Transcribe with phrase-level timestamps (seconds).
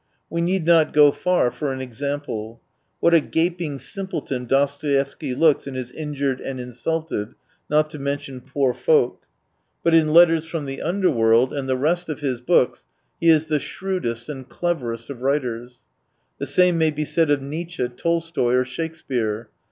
[0.31, 2.59] We need not go far for an example.
[3.01, 7.35] What a gaping simpleton Dostoevsky looks in his Injured and Insulted,
[7.69, 9.21] not to mention Poor Folk.
[9.83, 12.87] But in Letters from the Underworld 119 and the rest of his books
[13.19, 15.83] he is the shrewd est and cleverest of writers.
[16.39, 19.51] The same may be said of Nietzsche^ Tolstoy, or Shakespeare.